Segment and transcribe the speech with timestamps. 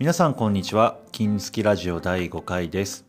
[0.00, 0.98] 皆さんこんにちは。
[1.12, 3.06] 金スキラジオ第5回です。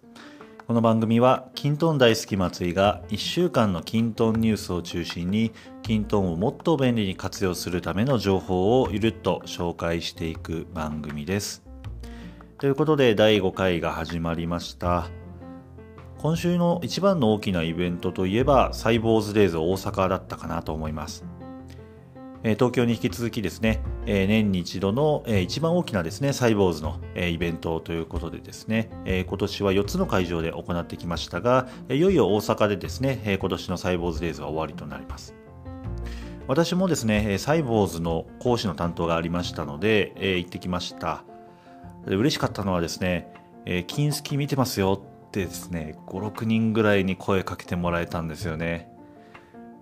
[0.68, 11.64] この番組はキントン大好き松井が1週間のキントンニュースを中心にキントンをもっと便利に活用するための情報をゆるっと紹介していく番組です。
[12.60, 15.10] ということで第5回が始まりました。
[16.22, 21.26] 今週の一番の大きなイベントといえばサイボーズデイズ大阪だったかなと思います
[22.44, 28.90] 東京に引き続きですね、年に一度の一番大きなですね、サイボーズのイベントということでですね、
[29.28, 35.36] 今年は4つの会場で行ってきましたが、いよいよ大阪でですね、今年のサイボーズデイズは終わりとなります。
[36.48, 41.24] 私もですね、サイボーズの講師の担当がありましたので、行ってきました。
[42.08, 43.32] 嬉しかったのはですね、
[43.86, 45.00] 金スキ見てますよ
[45.32, 48.90] ってですね、5、6人ぐらいに声かけてもらえたんですよね。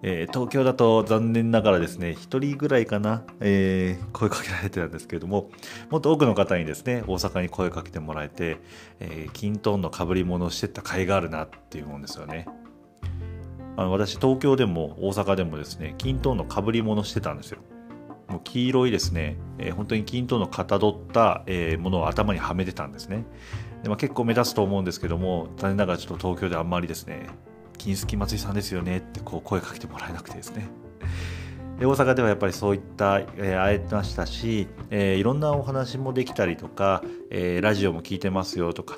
[0.01, 5.49] えー、東京だと残念ながらですね、1人ぐらいかな、えー、声かけられてたんですけれども、
[5.89, 8.59] もっと多くの方にですね、大阪に声かけてもらえて、
[8.99, 12.45] えー、キントンの被り物をしてった甲斐があるなっていうもんですよね。
[13.75, 17.59] あの私、東京でも大阪でもですね、キントンの被り物してたんですよ。
[18.27, 23.25] もう黄色いですね、えー、本当にキントンのかたどった、えー、ものを頭にはめてたんですね。
[23.83, 27.27] でまあ、結構目立つと思うんですけども、残念ながらちょっと東京であんまりですね、
[27.77, 30.67] 金月松井さんですよねってこう声かけてもらえなくてですね。
[31.79, 38.97] で大阪ではやっぱりそういった、えー、会えましたし、えー、いろんなお話もできたりとか、えー、ラジオも聞いてますよとか、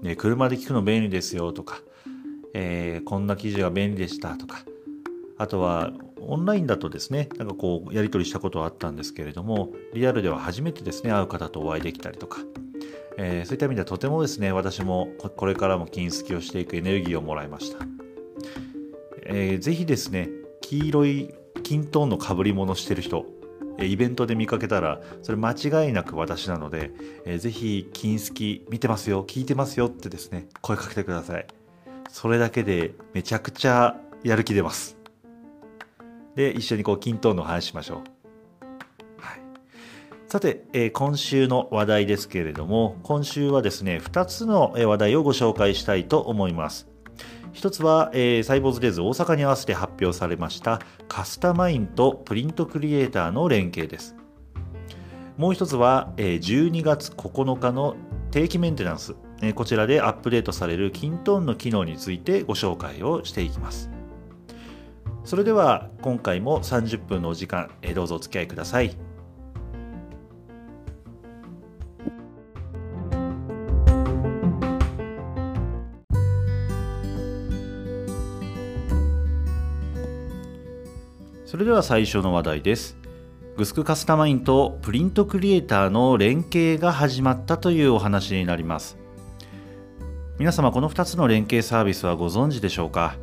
[0.00, 1.82] ね、車で聞くの便利ですよとか、
[2.54, 4.64] えー、こんな記事が便利でしたとか、
[5.36, 12.40] あとはオンラインだとですね、なんかこうやり取りしたことはあったんですけれども、リアルでは初めてですね、会う方とお会いできたりとか、
[13.18, 17.84] えー、そういった意味ではとてもですね、私もこれからも金好きをしていくエネルギーをもらいました。
[19.24, 20.28] えー、ぜひですね、
[20.60, 23.26] 黄色い金トーンの被り物してる人、
[23.78, 26.90] イベントで見かけたら、それ間違いなく私なので、
[27.24, 31.46] えー、ぜひ、金好き見てますよ、聞いてますよってですね、声かけてください。
[32.08, 34.96] それだけでめちゃくちゃやる気出ます。
[36.36, 38.11] で、一緒にこう、金トーンの話しましょう。
[40.32, 46.88] さて、えー、今週の話題ですけれども、今週はですね、2つの話題をご紹介したいと思います。
[47.52, 54.16] 一つは、えー、サイボーズデイズ大阪に合わせて発表されましたカスタマインとプリントクリエイターの連携です。
[55.36, 57.96] もう一つは、えー、12月9日の
[58.30, 63.90] 定期メンテナンス、えー、こちらでアップデートされるキントーンの機能についてご紹介をしていきます。
[65.24, 69.11] それでは今回も30分のお時間、え、どうぞお付き合いください。
[81.52, 82.96] それでは最初の話題です。
[83.58, 88.96] グスクカスタマインとプリントクリエイターの連携が始まったというお話になります。
[90.38, 93.16] 皆様この2つの連携サービスはご存知でしょうか？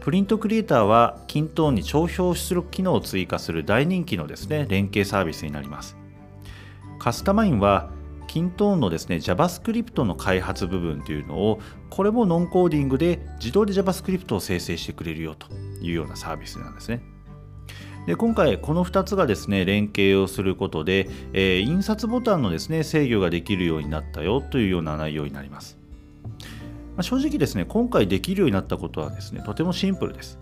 [0.00, 5.96] プリントクリエイターは均等に帳票出力機能を追加する大人気のですね連携サービスになります。
[6.98, 7.92] カスタマインは
[8.26, 15.46] キントーンのですね JavaScript の開発部分というのをこれもノンコーディングで自動で JavaScript を生成してくれるよと
[15.80, 17.04] いうようなサービスなんですね。
[18.06, 25.78] で今回この2つがですね連携をすることで、えー、印刷ボタンのですね制御ができるようになったよというような内容になります、
[26.96, 30.38] まあ、正直ですね今回できるようになったことはですねとてもシンプルです。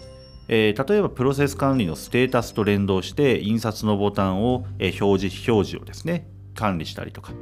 [0.53, 6.26] えー、例えばプロセス管理のステータスと連動して印刷のボタンを、えー、表示非表示をですね
[6.56, 7.32] 管理したりとか。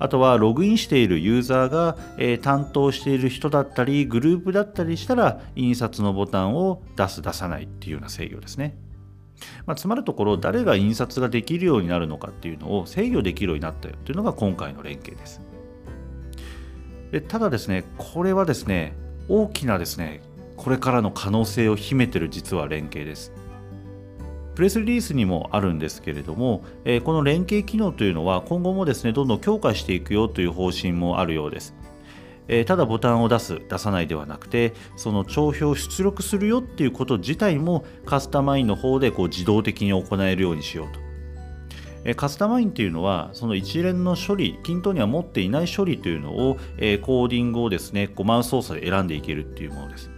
[0.00, 8.74] あとはログインしているユーザーが、えー、担当している人だったりグループだったりしたら印刷のボタンを出す出さないっていうような制御ですね。
[9.66, 15.40] まあ、つまるところ誰が印刷ができるようになるのかっていうのを制御できるようになったよというのが今回の連携です。
[17.10, 18.94] でただですねこれはですね
[19.28, 20.22] 大きなですね
[20.56, 23.32] これからの可能性を秘めてる実は連携です。
[24.54, 31.74] プレスリリースにもあるんですけれども、えー、この連携機能というのは今後もですねどんどん強化していくよという方針もあるようです。
[32.48, 41.00] えー、ただボタンを出す出さないではなくてその帳票を出力するよっていうこと自体もカスタマインの方でこう自動的に行えるようにしようと。
[42.04, 50.10] えカスタマインっていうのはその一連の処理均等には持っていない処理というのを、えコーディングをですねこうマウス操作で選んでいけるっていうものです。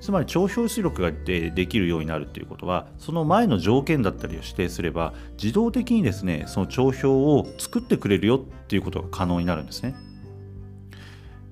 [0.00, 9.96] つまり帳票出力がでできるようになるということはその前の条件だったりを指定すれば自動的にですねその帳票を作ってくれるよっていうことが可能になるんですね。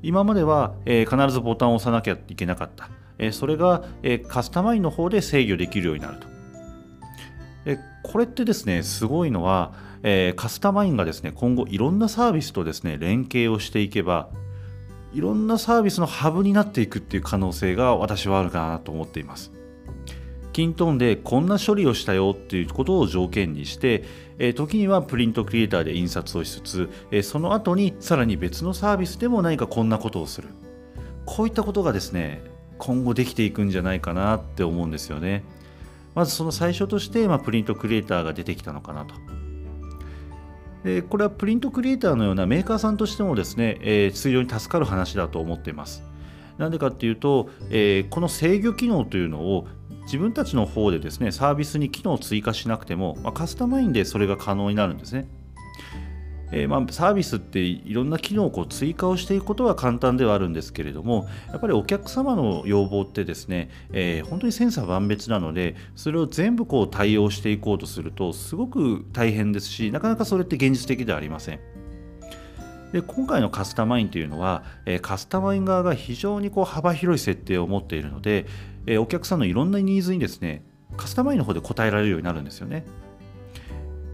[0.04, 6.26] 今までは、え、必ずボタンを押さなきゃいけなかった、え、それが、え、カスタマインの方で制御できるようになると
[7.64, 9.72] でこれってですねすごいのは、
[10.02, 14.28] え、カスタマインがですね今後いろんなサービスとですね連携をしていけば
[15.14, 19.52] いろんなサービスのハブになっていくっていう可能性が私はあるかなと思っています。
[20.54, 24.04] キントンでこんな処理をしたよっていうことを条件にして、
[24.38, 30.48] え、時にはプリントクリエイターで印刷をしつつ、え、その後にさらに別のサービスでも何かこんなことをする。
[31.26, 32.42] こういったことがですね
[32.78, 35.42] 今後できていくんじゃないかなって思うんですよね。
[36.14, 39.14] まずその最初として、まあ、プリントクリエイターが出てきたのかなと。
[40.84, 46.04] でこれはプリントクリエイターのようなメーカーさんとしてもですね、えー、非常に助かる話だと思っています。
[46.58, 49.66] なんでかっていうと、えー、この制御機能というのを
[50.04, 55.26] 自分たちの方でですねサービスに機能を追加しなくても、まあ、カスタマインでそれが可能になるんですね。
[56.52, 71.83] えー、まあ、サービスっていろんな機能をこう追加をしていくことは簡単ではあるんですけれどもやっぱりお客様の要望ってですね、えー、本当に千差万別なのでそれを全部こう対応していこうとするとすごく大変ですしなかなかそれって現実的ではありません。
[72.94, 78.46] で今回のカスタマインというのは、え、カスタマイン側が非常にこう幅広い設定を持っているので、
[78.86, 80.62] え、お客さんのいろんなニーズにですね
[80.96, 82.84] カスタマインの方で応えられるようになるんですよね。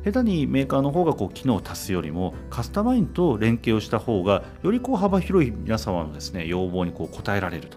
[0.03, 7.77] 下手にメーカーの方がこう機能を足すよりもカスタマインと連携をした方がよりこう幅広い皆様のですね要望にこう応えられると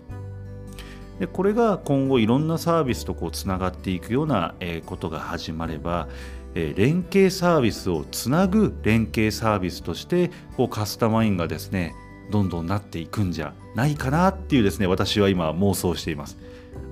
[1.20, 4.56] でこれが今後いろんなサービスとこうつながっていくような
[4.86, 6.08] ことが始まれば
[6.54, 11.96] 連携サービスをつなぐ連携サービスとしてこうカスタマインがですね
[12.32, 16.38] どんどんなっていくんじゃないかなっていうですね私は今妄想しています。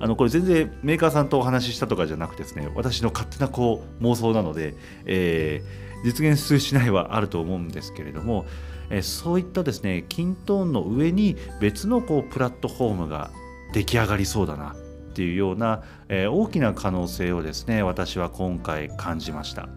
[0.00, 4.74] あのこれ全然メーカーさんとお話ししたとかじゃなくてですね私の勝手なこう妄想なので、
[5.06, 8.46] えー、実現するしないはあると思うんですけれども、
[8.90, 13.30] え、そういったですねキントーンの上に別のこうプラットフォームが
[13.72, 14.74] 出来上がりそうだな
[15.12, 19.68] っていうような、え、大きな可能性をですね私は今回感じました。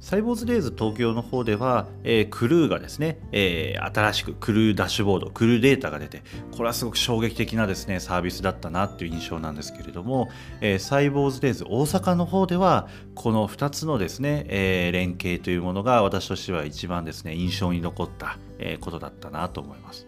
[0.00, 10.30] サイボーズデイズ東京の方では、えー、クルーがですね、えー、新しくクルーダッシュボード、クルーデータが出て、これはすごく衝撃的なですね、サービスだったなっていう印象なんですけれども、
[10.62, 20.06] えー、サイボーズデイズ大阪の方では、この2つのですね、え連携というものが私としては一番ですね、印象に残った、えことだったなと思います。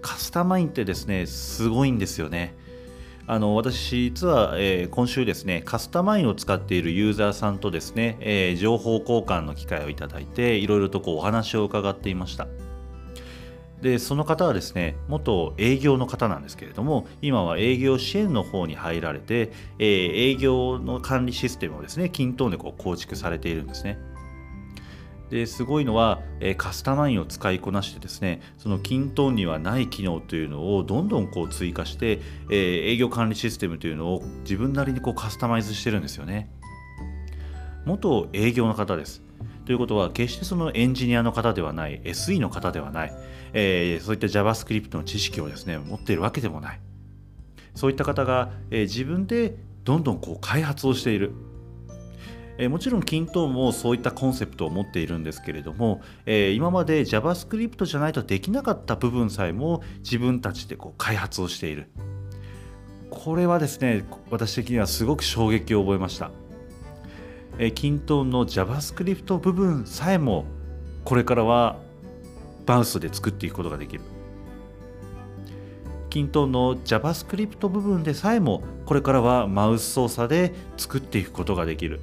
[0.00, 2.54] カスタマインってですね、すごいんですよね。
[3.26, 12.48] あの私、実は、えー、今週ですね、カスタマインを使っているユーザーさんとですね、えー、情報交換の機会をいただいて、いろいろとこうお話を伺っていました。
[13.82, 23.98] でその方はですね元営業の方なんですけれども今は営業支援の方に入られて、えー、営業の管理システムをですね均等でこう構築されているんですね。
[25.32, 32.20] ですごいのは、え、カスタマインを使いこなしてですねそのキントンにはない機能というのをどんどんこう追加して、
[32.50, 36.50] え、営業管理システムというのを自分なりにこうカスタマイズしてるんですよね。
[37.86, 39.22] 元営業の方です。
[39.64, 43.12] ということは決してそのエンジニアの方ではない SE の方ではない、
[43.54, 46.80] えー、そういった JavaScript の知識をですね持っているわけでもない。
[47.74, 51.32] そういった方が、えー、自分でどんどんこう開発をしている。
[52.58, 61.90] え、もちろんキントーンもそういったコンセプトを持っているんですけれども、え、今まで JavaScript じゃないとできなかった部分さえも自分たちでこう開発をしている。
[63.12, 66.30] これはですね私的にはすごく衝撃を覚えました、
[67.58, 70.46] えー、キントーンの JavaScript 部分さえも
[71.04, 71.76] これからは
[72.64, 74.02] バウスで作っていくことができる。
[76.08, 82.00] キントンの JavaScript 部分でさえもこれからはマウス操作で作っていくことができる。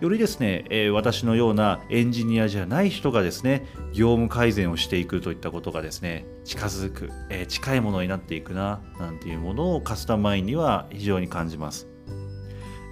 [0.00, 11.88] よりですね、え、私のようなエンジニアじゃない人がですね業務改善をしていくといったことがですね近づく、え、近いものになっていくななんていうものをカスタマインには非常に感じます。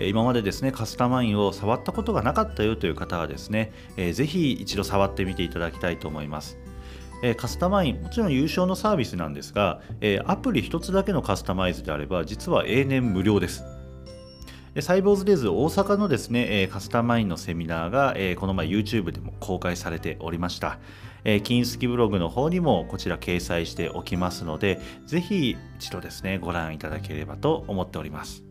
[0.00, 6.58] 今までですねカスタマインを触ったことがなかったよという方はですね、えー、ぜひ一度触ってみていただきたいと思います。
[7.24, 13.64] えカスタマインもちろん優勝のサービスなんですが、えアプリ1つだけのカスタマイズであれば実は永年無料です。
[14.80, 20.78] サイボーズデイズ大阪のですね、カスタマインのセミナーが、この前 YouTube でも公開されておりました。
[21.44, 28.44] 金スキブログの方にもこちら掲載しておきますので、ぜひ一度ですね、ご覧いただければと思っております。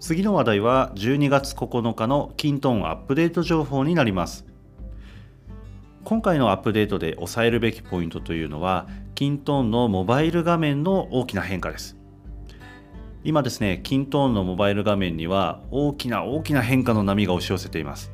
[0.00, 4.53] 次の話題は12月9日のキントンアップデート情報になります。
[6.04, 11.96] 今回のアップデートで押さえるべきポイントというのは、キントーンのモバイル画面の大きな変化です。
[13.24, 18.12] 今ですね、キントーンのモバイル画面には大きな大きな変化の波が押し寄せています。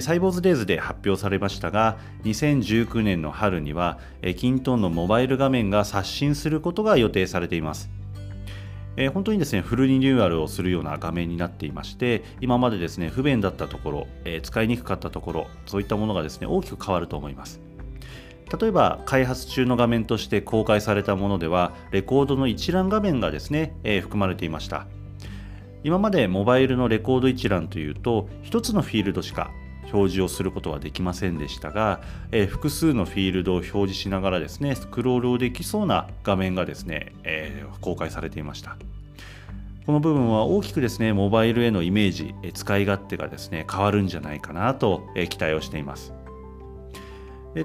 [0.00, 3.98] サイボーズデイズで発表されましたが2019年の春には
[4.36, 7.90] キントーンのモバイル画面が刷新することが予定されています
[8.96, 17.60] えー、本当にですねフルリニューアルをするような画面になっていまして今までですね不便だったところ、えー、使いにくかったところそういったものがですね大きく変わると思います。
[18.60, 24.88] 例えば開発中の画面として公開されたものではレコードの一覧画面がですね、えー、含まれていました。
[25.82, 29.50] 今までモバイルのレコード一覧というと1つのフィールドしか
[29.92, 32.00] 表示をすることはできませんでしたが、
[32.32, 38.76] えー、複数のフィールドを表示しながらですねスクロールをできそうな画面がですね、えー、公開されていました。
[39.86, 46.12] この部分は大きくですねモバイルへのイメージえ使い勝手がですね変わるんじゃないかなとえ期待をしています。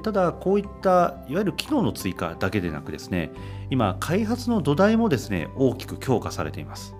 [0.01, 3.29] ただこういったいわゆる機能の追加だけでなくですね
[3.69, 6.95] 今開発の土台もですね大きく強化されています。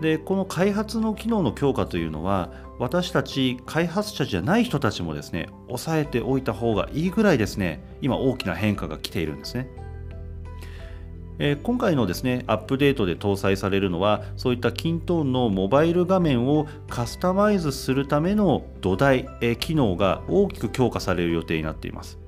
[0.00, 9.68] でこの開発の機能の強化というのは私たち開発者じゃない人たちもですね抑えておいた方がいいぐらいですね今大きな変化が来ているんですね。
[11.40, 22.18] え、今回のですねアップデートで搭載されるのはそういったキントーンのモバイル画面をカスタマイズするための土台、え、機能が大きく強化される予定になっています。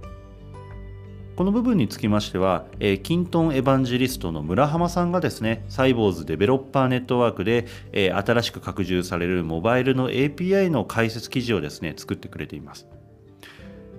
[1.40, 12.86] この部分につきましては、えー、キントンエヴァンジリストの村浜さんがですね、サイボーズデベロッパーネットワークで、えー、新しく拡充されるモバイルの API の解説記事をですね、作ってくれています。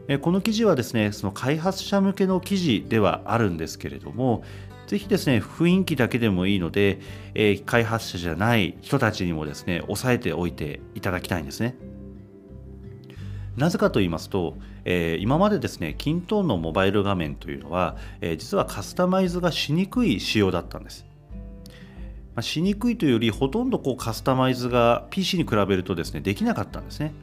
[0.07, 4.43] えー、この記事はですね、その開発者向けの記事ではあるんですけれども、
[4.85, 6.99] ぜひですね、雰囲気だけでもいいので、
[7.33, 11.75] えー、開発者じゃない人たちにもですね、押さえておいていただきたいんですね。
[13.57, 21.05] なぜかと言いますと、えー、今までですね、キントーンのモバイル画面というのは、えー、実はカスタマイズがしにくい仕様だったんです。
[22.33, 27.13] まあ、しにくいというより、ほとんどこうカスタマイズが PC に比べるとですね、できなかったんですね。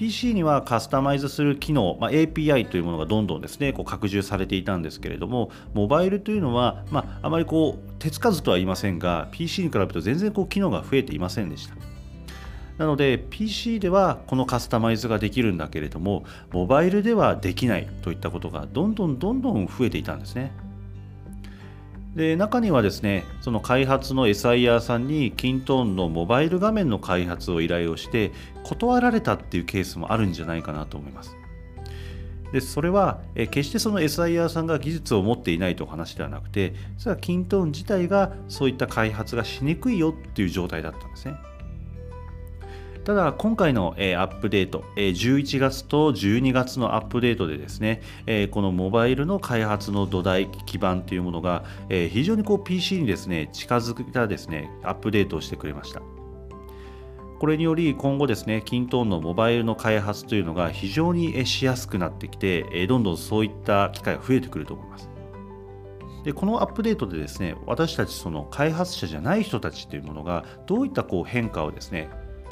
[0.00, 11.74] PC にはカスタマイズする機能、まあ、API というものがどんどんですねこう拡充されていたんですけれどもモバイルというのは、まあ、あまりこう手つかずとは言いませんが PC に比べると全然こう機能が増えていませんでした。
[12.80, 20.50] なので PC ではこのカスタマイズができるんだけれどもモバイルではできないといったことがどんどんどんどん増えていたんですね。
[22.14, 28.32] で中にはですねその開発の SIR さんにキントーンのモバイル画面の開発を依頼をして
[28.64, 31.36] 断られたっていうケースもあるんじゃないかなと思います。
[32.50, 41.34] でそれはえ決してその SIR さんが技術を持っていないという話ではなくてそれはキントーン自体がそういった開発がしにくいよっていう状態だったんですね。
[43.04, 56.02] ただ今回の、えアップデート、え11月と12月のアップデートでですね、えこのモバイルの開発の土台基盤というものが、え非常にこう PC にですね近づいたですねアップデートをしてくれました。
[57.38, 65.10] これにより今後ですね、キントーンのモバイルの開発というのが非常にしやすくなってきて、どんどんそういった機会が増えてくると思います。
[66.24, 72.10] でこのアップデートでですね私たちその開発者じゃない人たちというものがどういったこう変化をですね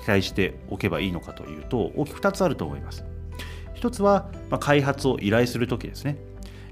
[0.08, 3.04] 待しておけばいいのかというと大きく2つあると思います。
[3.76, 6.16] 1つは、まあ、開発を依頼するときですね。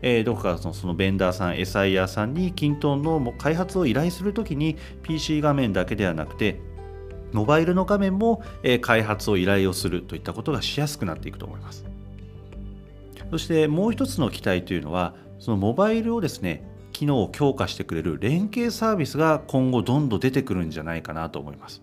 [0.03, 6.61] えー、どこかそのそのベンダーさん、SIR さんにキントンの開発を依頼するときに PC 画面だけではなくて
[7.33, 11.85] モバイルの画面も、え、開発を依頼をするといったことがしやすくなっていくと思います。
[13.31, 21.83] そしてもう一つの期待というのはそのモバイルをですね機能を強化してくれる連携サービスが今後どんどん出てくるんじゃないかなと思います。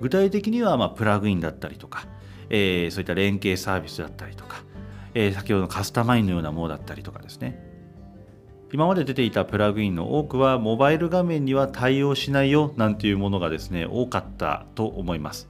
[0.00, 2.06] 具体的にはまプラグインだったりとか、
[2.50, 4.62] えー、そういった連携サービスだったりとか、
[5.14, 7.62] えー、先ほどのカスタマインのようなものだったりとかですね。
[8.72, 15.48] 今まで出ていたプラグインの多くはモバイル画面には対応しないよなんていうものがですね多かったと思います。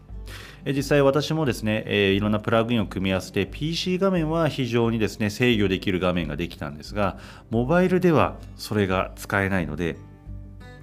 [0.66, 7.18] 実際私もですね、えー、いろんなプラグインを組み合わせて PC 画面は非常にですね制御できる画面ができたんですが
[7.50, 9.96] モバイルではそれが使えないので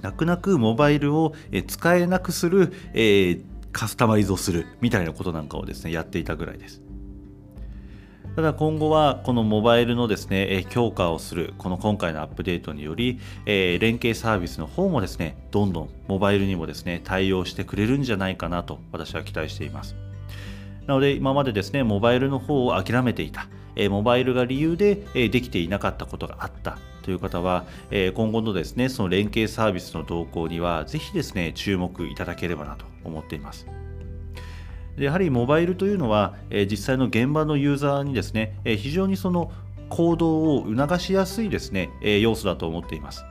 [0.02, 1.34] 泣く泣くモバイルを
[1.68, 2.74] 使えなくする、
[3.74, 6.82] カスタマイズをするみたいなことなんかをですねやっていたぐらいです。
[8.36, 19.96] ただ今後はこのモバイルのですね強化をするこの今回のアップデートにより、え連携サービスの方もですねどんどんモバイルにもですね対応してくれるんじゃないかなと私は期待しています。
[20.88, 23.48] なので今までですねモバイルの方を諦めていた
[23.90, 33.68] モバイルが理由でできていなかったことがあったという方はえ今後のですねその連携サービスの動向にはぜひですね注目いただければなと思っています。
[34.98, 39.52] やはりモバイルというのはえ実際の現場のユーザーにですねえ非常にその
[39.90, 43.24] 行動を促しやすいですねえ要素だと思っています。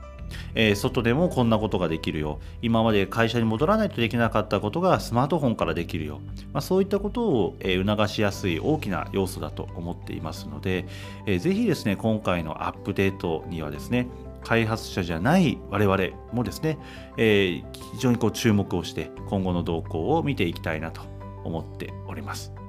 [0.54, 6.20] えー、外でもこんなことができるよ今まで会社に戻らないとできなかったことがスマートフォンからできるよ、
[6.52, 10.86] まあ、そういったことを、えー、促しやすい大きな要素だと思っていますので、
[11.26, 14.08] えー、ぜひですね今回のアップデートにはですね
[14.44, 15.98] 開発者じゃない我々
[16.32, 16.78] もですね、
[17.16, 21.02] えー、非常にこう注目をして今後の動向を見ていきたいなと
[21.44, 22.61] 思っております。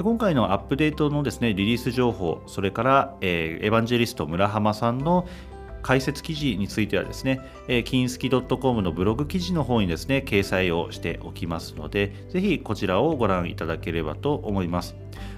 [0.00, 5.28] で今回のアップデートのですねリリース情報、それから、えー、エヴァンジェリスト村浜さんの
[5.82, 14.96] 解説記事についてはですね、えー、金スキ .com のブログ記事の方にですね、掲載をしておきますので、ぜひこちらをご覧いただければと思います。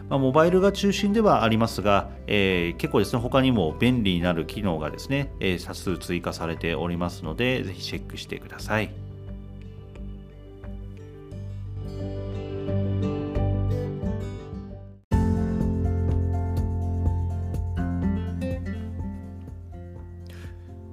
[0.08, 9.01] まあ、モバイルが中心ではありますが、えー、結構ですね、他にも便利になる機能がですね、えー、多数追加されておりますので、ぜひチェックしてください。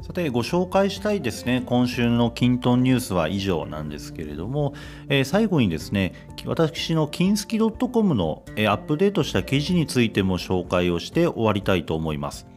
[0.09, 1.61] さてご紹介したいですね。
[1.67, 4.73] 今週のキントンニュースは以上なんですけれども、
[5.07, 6.13] えー、最後にですね
[6.47, 12.47] 私の金スキ .com の、えー、アップデートした記事についても紹介をして終わりたいと思います、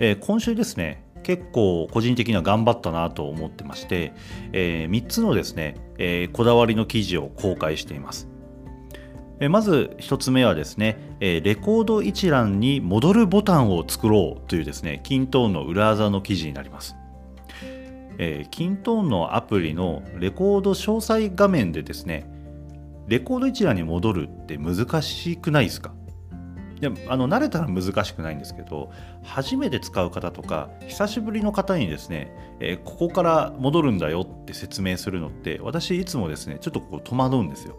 [0.00, 4.12] えー、今週ですね結構個人的には頑張ったなと思ってまして、
[4.52, 8.28] え、3つのですね、え、こだわりの記事を公開しています。
[9.48, 16.96] まず1つ目はですね、レコード一覧に戻るボタンを作ろうというですね、キントーンの裏技の記事になります。
[18.18, 22.28] えー、キントーンのアプリのレコード詳細画面でですね、
[23.06, 25.92] レコード一覧に戻るって難しくないですか？
[26.80, 28.92] であの慣れたら難しくないんですけど
[29.24, 37.76] 初めて使う方とか久しぶりの方にですね、えー、ここから戻るんだよって説明するのって私いつもですねちょっとこう戸惑うんですよ。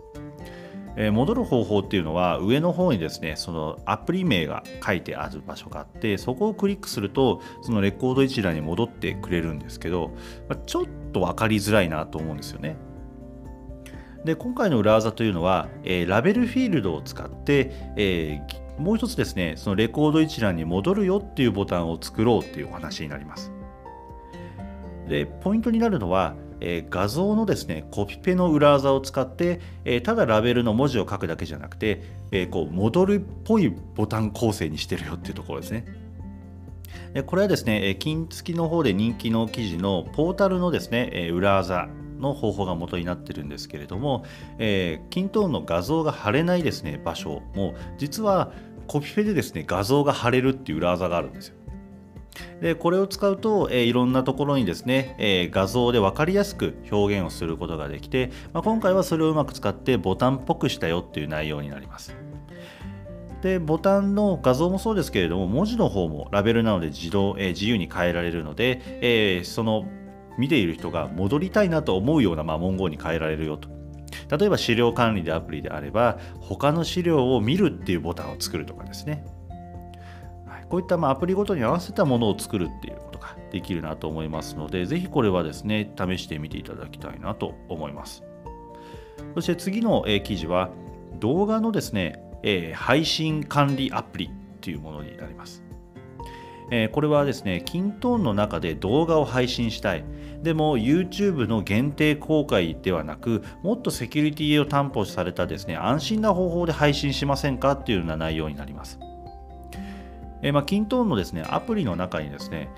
[1.01, 10.11] え戻る方法っていうのは上の方にですねそのアプリ名が書いてある場所があってそこをクリックするとそのレコード一覧に戻ってくれるんですけど
[10.49, 12.75] まちょっと分かりづらいなと思うんですよね。
[14.25, 23.53] で今回の裏技というのは、えー、ラベルフィールドを使って、えー、もう一つですねそのレコード一覧に戻るよっていうボタンを作ろうっていうお話になります。
[25.07, 35.85] でポイントになるのはえー、画像のですねコピペの裏技を使って、えー、ただラベルの文字を書くだけじゃなくて、えー、こう戻るっぽいボタン構成にしてるよっていうところですね。
[37.13, 44.25] でこれはですね、金付きの方で人気の記事のポータルのですね、裏技の方法が元になってるんですけれども、
[44.59, 48.51] えー、キントーンの画像が貼れないですね場所も実は
[48.87, 51.58] コピペでですね画像が貼れるっていう裏技があるんですよ。
[52.61, 62.15] でこれを使うと、え、いろんなところにですね、え、画像で分かりやすく表現をすることができて、まあ、今回はそれをうまく使ってボタンっぽくしたよっていう内容になります。
[63.41, 69.85] でボタンの画像もそうですけれども文字の方もラベルなので自動、え、自由に変えられるので、えー、その
[70.37, 73.69] 見ている人が戻りたいなと思うような、ま、文言に変えられるよと
[74.37, 79.25] 例えば資料管理でアプリであれば他の資料を見るっていうボタンを作るとかですね
[80.69, 88.23] こういったまアプリごとに合わせたものを作るっていうことができるなと思いますので、ぜひこれはですね、試してみていただきたいなと思います。
[89.35, 90.69] そして次の記事は、
[91.19, 92.21] 動画のですね、
[92.73, 94.29] 配信管理アプリ
[94.61, 95.63] というものになります。
[96.91, 100.03] これはですね、キントーンの中で動画を配信したい。
[100.43, 108.99] でも YouTube の限定公開ではなく、もっとセキュリティを担保されたですね、安心な方法で配信しませんかっていうような内容になります。
[110.41, 112.69] えー、まあ、キントーンのですね、アプリの中にですね、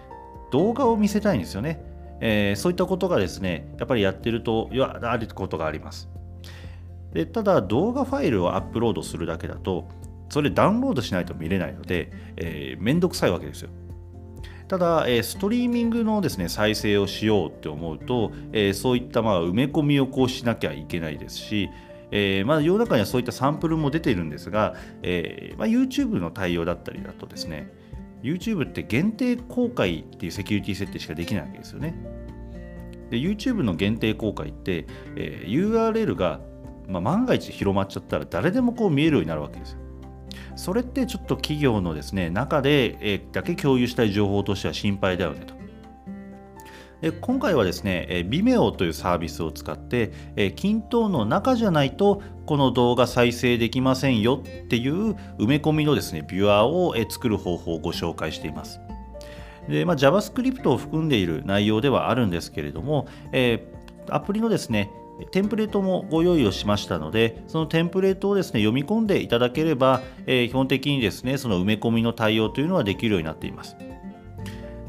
[0.52, 1.84] 動画を見せたいんですよね。
[2.20, 4.70] えー、そういったことがですね、やっぱりやってると、
[5.02, 6.10] あることがあります。
[7.14, 9.90] でただ、動画ファイルをアップロードするだけだと、
[10.30, 13.70] それダウンロードしないと見れないので、えー、めんどくさいわけですよ。
[14.68, 21.70] ただ、え、ストリーミングのですね再生をしようって思うと、え、そういったまあ埋め込みをこうしなきゃいけないですし、
[22.12, 27.72] えー、まあ、世の中にはそういったサンプルも出ているんですが、えー、まあ、YouTube の対応だったりだとですね
[28.22, 31.96] YouTube って限定公開っていうセキュリティ設定しかできないわけですよね。
[33.10, 36.40] で YouTube の限定公開って、えー、URL が、
[36.88, 39.78] まあ、万が一広まっちゃったら誰でもこう見えるようになるわけですよ。
[40.56, 45.61] それってちょっと企業のですね中で、え、だけ共有したい情報としては心配だよねと。
[47.22, 58.80] 今回はですね、Vimeo というサービスを使って、均等の中じゃないとこの動画再生できませんよっていう埋め込みのですねビュアーを作る方法をご紹介しています。
[59.68, 64.90] でまあ、JavaScript を含んでいる内容ではあるんですけれども、えー、アプリのですね
[65.32, 73.76] テンプレートもご用意をしましたので、そのテンプレートをですね読み込んでいただければ、えー、基本的にですねその埋め込みの対応というのはできるようになっています。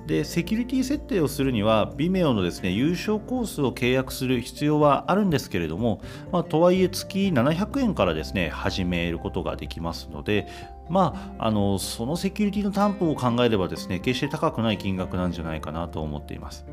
[0.07, 6.01] でセキュリティ設定をするには Vimeo のですね優勝コースを契約する必要はあるんですけれども、
[6.33, 10.47] まあ、とはいえ月700円からですね始めることができますので
[10.89, 16.67] まあ、あのそのセキュリティの担保を考えればですね決して高くない金額なんじゃないかなと思っています。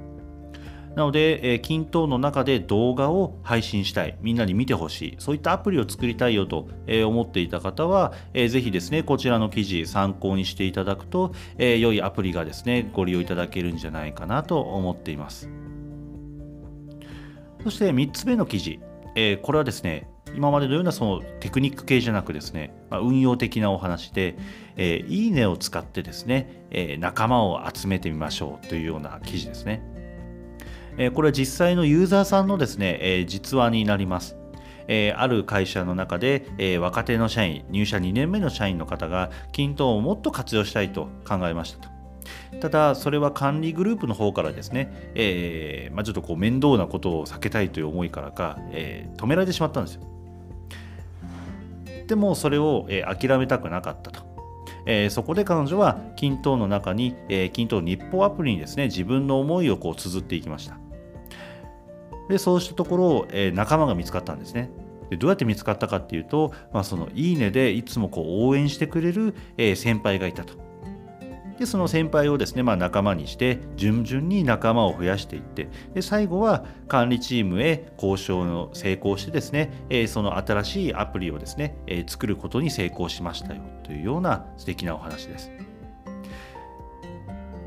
[0.96, 15.50] なので、えー、均等の中で動画を配信したい、みんなに見てほしい、そういったアプリを作りたいよと、えー、思っていた方は、えー、ぜひですね、こちらの記事参考にしていただくと、えー、良いアプリがですね、ご利用いただけるんじゃないかなと思っています。
[17.64, 18.80] そして3つ目の記事、
[19.16, 24.38] えー、これはですね、今までのようなそのテクニック系じゃなくですね、まあ、運用的なお話で、
[24.76, 29.99] えー、いいねを使ってですね、えー、仲間を集めてみましょうというような記事ですね。
[31.00, 34.36] えこれは実際のユーザーさんのですね、え実話になります。
[34.88, 41.90] えある会社の中で、え若手の社員、入社2年目の社員の方が、均等をもっと活用したいと考えましたと。
[42.60, 50.02] ただ、それは管理グループの方からですね、えー、まあ、ちょっとこう面倒なことを避けたいという思いからか、えー、止められてしまったんですよ。
[52.08, 54.28] でも、それを、え、諦めたくなかったと。
[54.86, 60.80] え、そこで彼女は均等の中に、え、均等日報アプリにですね自分の思いをこう綴っていきました
[62.30, 64.70] でそうしたところ、えー、仲間が見つかったんですね。
[65.10, 70.54] でどうやって見つかったかっていうと、まあ、そのいいねでいつもこう応援してくれる、えー、先輩がいたと。
[71.58, 83.62] でその先輩をですね、まあ、仲間にして順々に仲間を増やしていってで最後は管理チームへ交渉の成功してですね、えー、その新しいアプリをですね、えー、作ることに成功しましたよ。
[83.84, 85.52] というような素敵なお話です。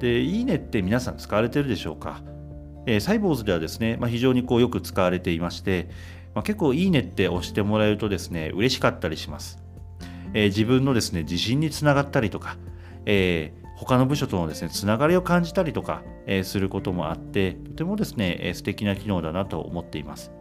[0.01, 2.22] でいいねって皆さん使われてるでしょうか？
[2.86, 5.88] えー、サイボーズではですね、まあ、非常にこうよく使われていまして、
[6.34, 9.58] まあ、結構いいねって押してもらえるとですね、嬉しかったりします。
[10.34, 12.56] えー、自分のですね、自信につながったりとか、
[13.04, 20.32] えー、他の部署とのですね、つながりを感じたりとか、えー、することもあって、とてもですね、えー、素敵な機能だなと思っています。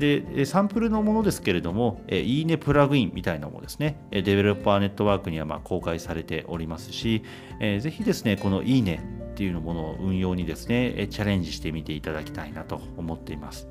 [0.00, 7.22] で、サンプルのものですけれども、えいいねプラグインみたいなのもですね、デベロッパーネットワークにはま公開されておりますし、
[7.60, 13.68] えぜひですね、このいいねっていうのものを運用にですね、チャレンジしてみていただきたいなと思っています。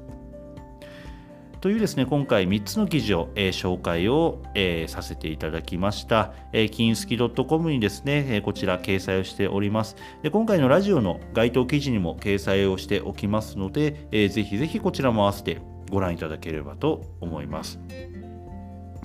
[1.62, 6.32] というですね、今回3つの記事を、え、紹介を、え、させていただきました。
[6.54, 10.30] えー、金スキ .com にですね、えこちら掲載をしておりますで。
[10.30, 17.80] 今回のラジオの該当記事にも掲載をしておきますので、えー、ぜひぜひこちらも合わせてご覧いただければと思います。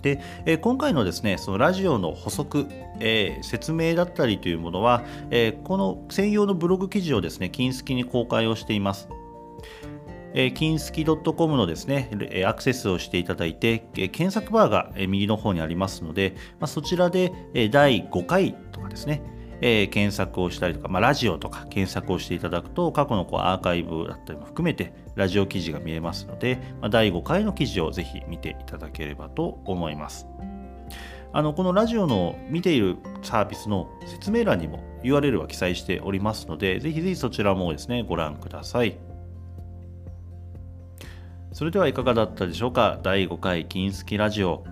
[0.03, 2.67] で、え今回のですねそのラジオの補足、
[3.01, 9.09] えー、説明だったりというものは、えー、この専用のブログ記事をですね金スキに公開をしています。
[10.37, 12.11] えー、金スキ .com のですね、
[12.45, 17.33] アクセスをしていただいて、検索バーが右の方にありますので、まあ、そちらで
[17.71, 19.23] 第5回とかですね、
[19.61, 30.27] えー、検索をしたりとか、まあ、ラジオとか検索をしていただくと過去のこうアーカイブだったりも含めてラジオ記事が見えますので、まあ、第5回の記事をぜひ見ていただければと思います。
[31.37, 38.97] あのこのラジオの見ているサービスの説明欄にも URL は記載しておりますので、ぜひぜひそちらもですね、ご覧ください。
[41.51, 43.01] それではいかがだったでしょうか？
[43.03, 44.65] 第5回金スキラジオ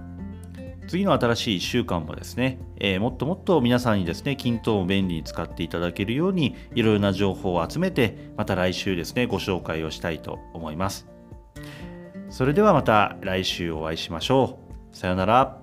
[0.89, 11.07] 次の新しい1週間もですね、えー、もっともっと皆さんにですね、均等を便利に使っていただけるように、いろいろな情報を集めて、また来週ですね、ご紹介をしたいと思います。
[12.31, 14.59] それではまた来週お会いしましょ
[14.93, 14.97] う。
[14.97, 15.62] さようなら。